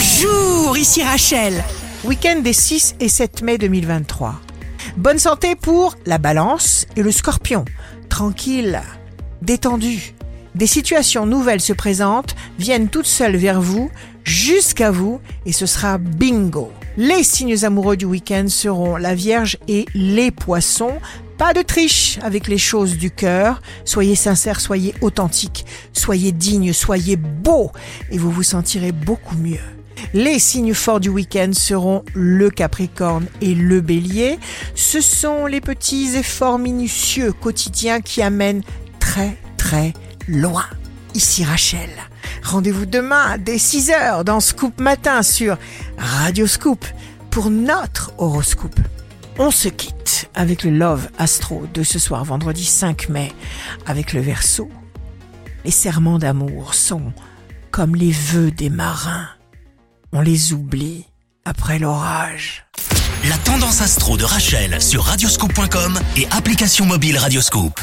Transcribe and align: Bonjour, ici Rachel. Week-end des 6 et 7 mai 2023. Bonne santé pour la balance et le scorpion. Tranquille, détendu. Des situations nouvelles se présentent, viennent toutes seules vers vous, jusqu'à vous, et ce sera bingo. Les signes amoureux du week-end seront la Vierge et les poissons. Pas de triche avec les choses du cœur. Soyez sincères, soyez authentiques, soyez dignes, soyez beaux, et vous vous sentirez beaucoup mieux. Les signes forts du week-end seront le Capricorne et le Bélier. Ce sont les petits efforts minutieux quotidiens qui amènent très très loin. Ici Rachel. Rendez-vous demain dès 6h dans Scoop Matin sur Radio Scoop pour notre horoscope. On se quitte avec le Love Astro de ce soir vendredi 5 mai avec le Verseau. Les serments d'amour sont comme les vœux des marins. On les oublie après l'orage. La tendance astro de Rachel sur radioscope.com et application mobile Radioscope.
Bonjour, 0.00 0.78
ici 0.78 1.02
Rachel. 1.02 1.62
Week-end 2.04 2.40
des 2.40 2.54
6 2.54 2.94
et 3.00 3.10
7 3.10 3.42
mai 3.42 3.58
2023. 3.58 4.40
Bonne 4.96 5.18
santé 5.18 5.56
pour 5.56 5.94
la 6.06 6.16
balance 6.16 6.86
et 6.96 7.02
le 7.02 7.12
scorpion. 7.12 7.66
Tranquille, 8.08 8.80
détendu. 9.42 10.14
Des 10.54 10.66
situations 10.66 11.26
nouvelles 11.26 11.60
se 11.60 11.74
présentent, 11.74 12.34
viennent 12.58 12.88
toutes 12.88 13.04
seules 13.04 13.36
vers 13.36 13.60
vous, 13.60 13.90
jusqu'à 14.24 14.90
vous, 14.90 15.20
et 15.44 15.52
ce 15.52 15.66
sera 15.66 15.98
bingo. 15.98 16.72
Les 16.96 17.22
signes 17.22 17.62
amoureux 17.66 17.98
du 17.98 18.06
week-end 18.06 18.46
seront 18.48 18.96
la 18.96 19.14
Vierge 19.14 19.58
et 19.68 19.84
les 19.94 20.30
poissons. 20.30 20.98
Pas 21.36 21.52
de 21.52 21.60
triche 21.60 22.18
avec 22.22 22.48
les 22.48 22.58
choses 22.58 22.96
du 22.96 23.10
cœur. 23.10 23.60
Soyez 23.84 24.14
sincères, 24.14 24.62
soyez 24.62 24.94
authentiques, 25.02 25.66
soyez 25.92 26.32
dignes, 26.32 26.72
soyez 26.72 27.16
beaux, 27.16 27.70
et 28.10 28.16
vous 28.16 28.30
vous 28.30 28.42
sentirez 28.42 28.92
beaucoup 28.92 29.36
mieux. 29.36 29.60
Les 30.14 30.38
signes 30.38 30.74
forts 30.74 31.00
du 31.00 31.08
week-end 31.08 31.50
seront 31.52 32.04
le 32.14 32.50
Capricorne 32.50 33.26
et 33.40 33.54
le 33.54 33.80
Bélier. 33.80 34.38
Ce 34.74 35.00
sont 35.00 35.46
les 35.46 35.60
petits 35.60 36.16
efforts 36.16 36.58
minutieux 36.58 37.32
quotidiens 37.32 38.00
qui 38.00 38.22
amènent 38.22 38.62
très 38.98 39.36
très 39.56 39.92
loin. 40.28 40.64
Ici 41.14 41.44
Rachel. 41.44 41.90
Rendez-vous 42.42 42.86
demain 42.86 43.36
dès 43.38 43.56
6h 43.56 44.24
dans 44.24 44.40
Scoop 44.40 44.80
Matin 44.80 45.22
sur 45.22 45.58
Radio 45.98 46.46
Scoop 46.46 46.84
pour 47.30 47.50
notre 47.50 48.12
horoscope. 48.18 48.80
On 49.38 49.50
se 49.50 49.68
quitte 49.68 50.28
avec 50.34 50.64
le 50.64 50.70
Love 50.70 51.08
Astro 51.18 51.64
de 51.72 51.82
ce 51.82 51.98
soir 51.98 52.24
vendredi 52.24 52.64
5 52.64 53.08
mai 53.08 53.32
avec 53.86 54.12
le 54.12 54.20
Verseau. 54.20 54.68
Les 55.64 55.70
serments 55.70 56.18
d'amour 56.18 56.74
sont 56.74 57.12
comme 57.70 57.94
les 57.94 58.10
vœux 58.10 58.50
des 58.50 58.70
marins. 58.70 59.28
On 60.12 60.22
les 60.22 60.52
oublie 60.52 61.04
après 61.44 61.78
l'orage. 61.78 62.64
La 63.28 63.38
tendance 63.38 63.80
astro 63.80 64.16
de 64.16 64.24
Rachel 64.24 64.82
sur 64.82 65.04
radioscope.com 65.04 66.00
et 66.16 66.26
application 66.32 66.84
mobile 66.84 67.16
Radioscope. 67.16 67.78